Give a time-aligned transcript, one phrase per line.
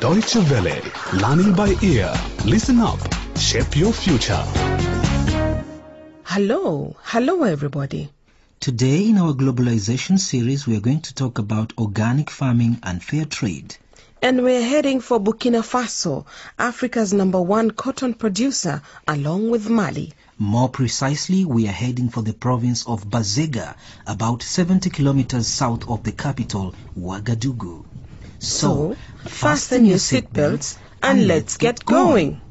[0.00, 0.82] Deutsche Welle,
[1.12, 2.12] learning by ear.
[2.44, 2.98] Listen up,
[3.38, 4.42] shape your future.
[6.24, 8.10] Hello, hello everybody.
[8.58, 13.24] Today in our globalization series, we are going to talk about organic farming and fair
[13.24, 13.76] trade.
[14.20, 16.26] And we're heading for Burkina Faso,
[16.58, 20.12] Africa's number one cotton producer, along with Mali.
[20.38, 23.76] More precisely, we are heading for the province of Bazega,
[24.08, 27.84] about 70 kilometers south of the capital, Ouagadougou.
[28.44, 32.42] So, fasten your seatbelts and let's get going.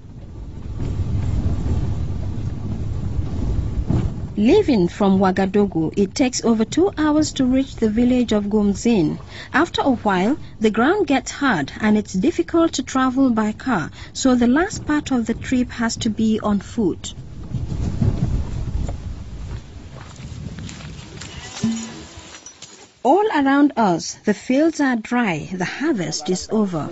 [4.35, 9.19] Leaving from Ouagadougou, it takes over two hours to reach the village of Gumzin.
[9.53, 14.33] After a while, the ground gets hard and it's difficult to travel by car, so
[14.33, 17.13] the last part of the trip has to be on foot.
[23.03, 26.87] All around us, the fields are dry, the harvest is over.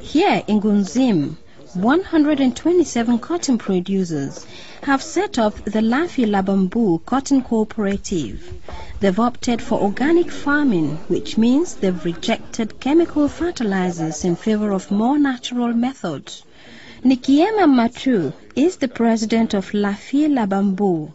[0.00, 1.36] Here in Gunzim,
[1.74, 4.44] 127 cotton producers
[4.82, 8.52] have set up the Lafi Labambu Cotton Cooperative.
[8.98, 15.18] They've opted for organic farming, which means they've rejected chemical fertilizers in favor of more
[15.18, 16.42] natural methods.
[17.04, 21.12] Nikiema Matu is the president of La Lafi Labambu.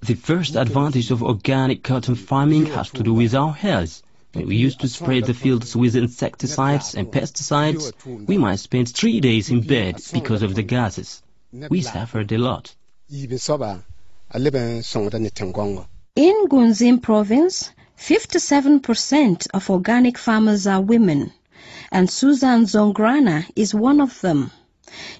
[0.00, 4.02] The first advantage of organic cotton farming has to do with our health.
[4.34, 7.94] When we used to spray the fields with insecticides and pesticides,
[8.26, 11.22] we might spend three days in bed because of the gases.
[11.70, 12.74] We suffered a lot.
[13.10, 13.28] In
[16.50, 21.32] Gunzim province, 57% of organic farmers are women,
[21.90, 24.50] and Susan Zongrana is one of them.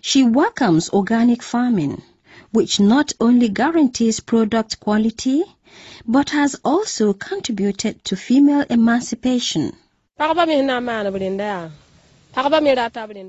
[0.00, 2.02] She welcomes organic farming,
[2.50, 5.42] which not only guarantees product quality,
[6.06, 9.76] but has also contributed to female emancipation.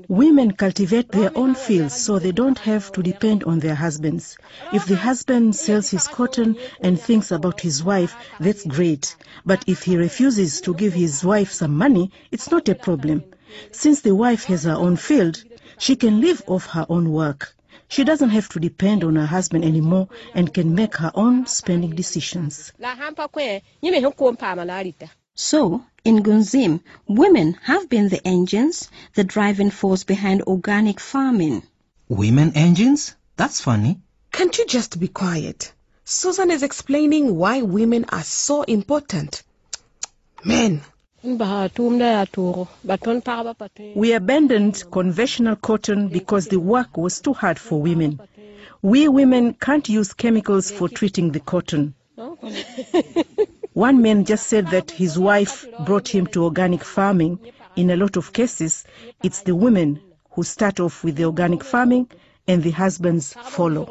[0.08, 4.36] Women cultivate their own fields so they don't have to depend on their husbands.
[4.72, 9.16] If the husband sells his cotton and thinks about his wife, that's great.
[9.44, 13.24] But if he refuses to give his wife some money, it's not a problem.
[13.72, 15.42] Since the wife has her own field,
[15.78, 17.54] she can live off her own work.
[17.88, 21.90] She doesn't have to depend on her husband anymore and can make her own spending
[21.96, 22.72] decisions.
[25.42, 31.62] So, in Gunzim, women have been the engines, the driving force behind organic farming.
[32.10, 33.16] Women engines?
[33.36, 34.00] That's funny.
[34.32, 35.72] Can't you just be quiet?
[36.04, 39.42] Susan is explaining why women are so important.
[40.44, 40.82] Men,
[41.22, 41.32] We
[44.12, 48.20] abandoned conventional cotton because the work was too hard for women.
[48.82, 51.94] We women can't use chemicals for treating the cotton.
[53.80, 57.38] One man just said that his wife brought him to organic farming.
[57.76, 58.84] In a lot of cases,
[59.22, 60.02] it's the women
[60.32, 62.10] who start off with the organic farming
[62.46, 63.88] and the husbands follow.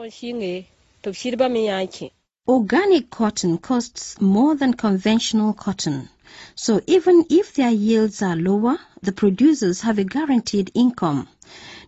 [2.48, 6.10] Organic cotton costs more than conventional cotton.
[6.54, 11.28] So even if their yields are lower, the producers have a guaranteed income.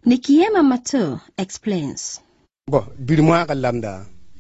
[0.07, 2.19] Nikiema Mato explains.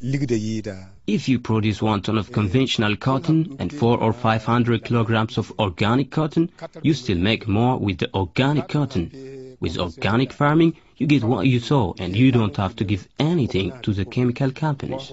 [0.03, 5.53] If you produce one ton of conventional cotton and four or five hundred kilograms of
[5.59, 6.49] organic cotton,
[6.81, 9.57] you still make more with the organic cotton.
[9.59, 13.73] With organic farming, you get what you sow and you don't have to give anything
[13.83, 15.11] to the chemical companies.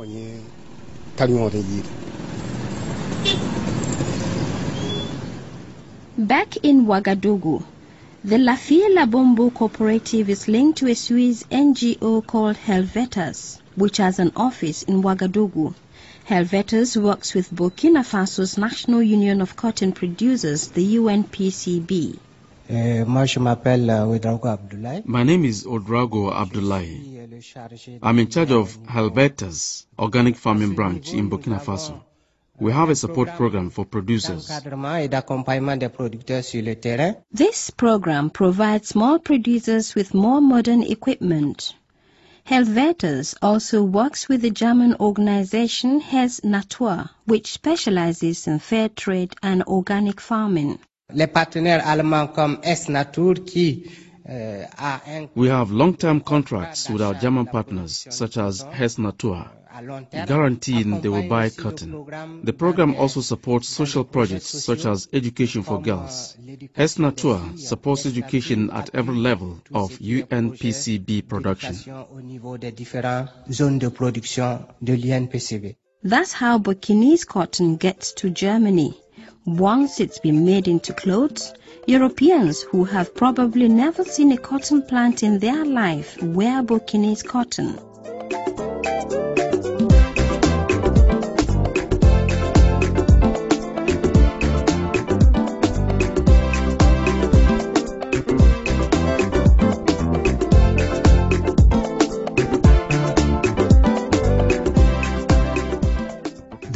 [6.16, 7.62] Back in Ouagadougou,
[8.28, 14.33] the Lafia Labombo Cooperative is linked to a Swiss NGO called Helvetas, which has an
[14.37, 15.75] office in Ouagadougou.
[16.28, 22.19] Helvetas works with Burkina Faso's National Union of Cotton Producers, the UNPCB.
[25.06, 27.19] My name is Odrago Abdullahi.
[28.03, 32.03] I'm in charge of Helvetas Organic Farming Branch in Burkina Faso.
[32.60, 34.51] We have a support program for producers.
[37.33, 41.75] This program provides small producers with more modern equipment.
[42.45, 49.63] Helvetas also works with the German organization Hess Natur, which specializes in fair trade and
[49.65, 50.78] organic farming.
[54.28, 59.48] Uh, we have long-term contracts with our German partners, such as Hess Natur,
[60.27, 62.41] guaranteeing they will buy cotton.
[62.45, 66.36] The program also supports social projects such as education for girls.
[66.75, 71.74] Hess Natur supports education at every level of UNPCB production.
[76.03, 78.95] That's how Burkinese cotton gets to Germany.
[79.48, 81.54] Once it's been made into clothes,
[81.86, 87.78] Europeans who have probably never seen a cotton plant in their life wear Burkinese cotton.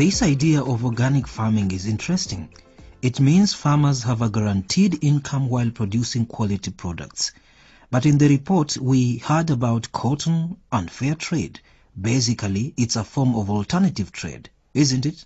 [0.05, 2.49] This idea of organic farming is interesting.
[3.03, 7.31] It means farmers have a guaranteed income while producing quality products.
[7.89, 11.61] But in the report, we heard about cotton and fair trade.
[11.99, 15.25] Basically, it's a form of alternative trade, isn't it?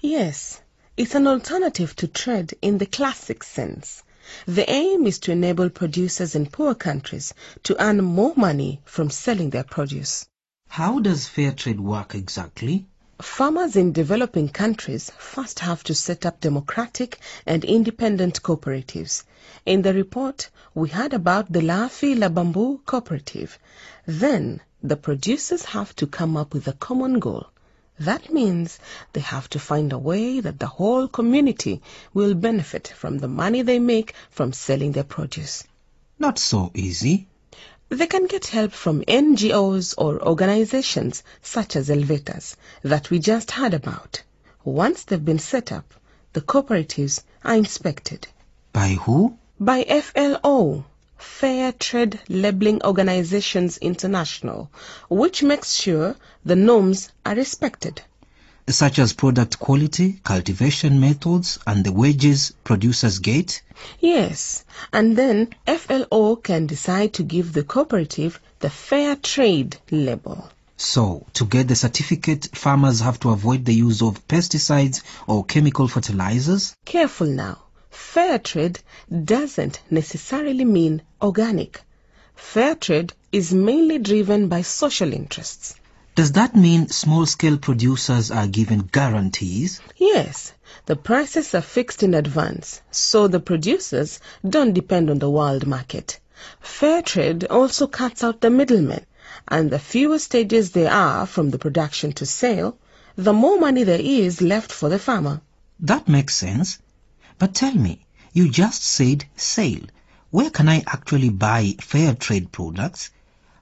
[0.00, 0.60] Yes,
[0.96, 4.02] it's an alternative to trade in the classic sense.
[4.46, 9.50] The aim is to enable producers in poor countries to earn more money from selling
[9.50, 10.26] their produce.
[10.66, 12.88] How does fair trade work exactly?
[13.20, 19.24] Farmers in developing countries first have to set up democratic and independent cooperatives.
[19.66, 23.58] In the report, we heard about the Lafi La Bamboo cooperative.
[24.06, 27.48] Then, the producers have to come up with a common goal.
[27.98, 28.78] That means
[29.12, 31.82] they have to find a way that the whole community
[32.14, 35.64] will benefit from the money they make from selling their produce.
[36.20, 37.26] Not so easy.
[37.90, 43.72] They can get help from NGOs or organizations such as Helvetas that we just heard
[43.72, 44.22] about.
[44.62, 45.94] Once they've been set up,
[46.34, 48.28] the cooperatives are inspected.
[48.74, 49.38] By who?
[49.58, 50.84] By FLO,
[51.16, 54.70] Fair Trade Labeling Organizations International,
[55.08, 56.14] which makes sure
[56.44, 58.02] the norms are respected.
[58.68, 63.62] Such as product quality, cultivation methods, and the wages producers get?
[63.98, 70.50] Yes, and then FLO can decide to give the cooperative the Fair Trade label.
[70.76, 75.88] So, to get the certificate, farmers have to avoid the use of pesticides or chemical
[75.88, 76.76] fertilizers?
[76.84, 77.58] Careful now.
[77.90, 78.80] Fair trade
[79.24, 81.80] doesn't necessarily mean organic.
[82.36, 85.74] Fair trade is mainly driven by social interests.
[86.18, 89.80] Does that mean small-scale producers are given guarantees?
[89.96, 90.52] Yes,
[90.86, 96.18] the prices are fixed in advance, so the producers don't depend on the world market.
[96.58, 99.06] Fair trade also cuts out the middlemen,
[99.46, 102.76] and the fewer stages there are from the production to sale,
[103.14, 105.40] the more money there is left for the farmer.
[105.78, 106.80] That makes sense.
[107.38, 109.86] But tell me, you just said sale.
[110.30, 113.10] Where can I actually buy fair trade products?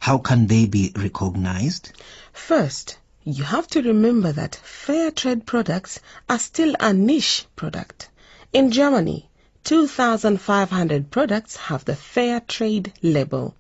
[0.07, 1.91] How can they be recognized?
[2.33, 5.99] First, you have to remember that fair trade products
[6.29, 8.09] are still a niche product.
[8.53, 9.29] In Germany,
[9.65, 13.57] 2,500 products have the fair trade label.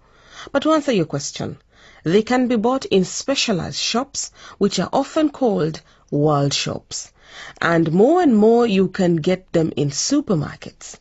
[0.52, 1.58] But to answer your question,
[2.04, 5.80] they can be bought in specialized shops, which are often called
[6.12, 7.10] world shops.
[7.60, 10.96] And more and more you can get them in supermarkets.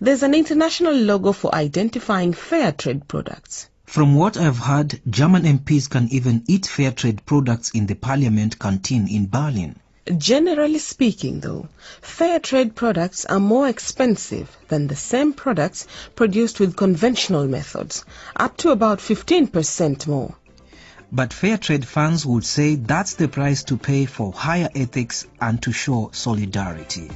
[0.00, 3.69] There's an international logo for identifying fair trade products.
[3.90, 8.56] From what I've heard, German MPs can even eat fair trade products in the parliament
[8.56, 9.74] canteen in Berlin.
[10.16, 11.68] Generally speaking, though,
[12.00, 18.04] fair trade products are more expensive than the same products produced with conventional methods,
[18.36, 20.36] up to about 15% more.
[21.10, 25.60] But fair trade fans would say that's the price to pay for higher ethics and
[25.62, 27.10] to show solidarity.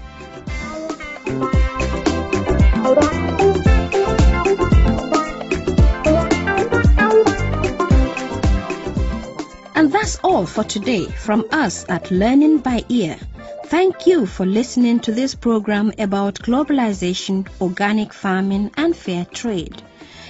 [10.15, 13.17] That's all for today from us at Learning by Ear.
[13.65, 19.83] Thank you for listening to this program about globalization, organic farming, and fair trade.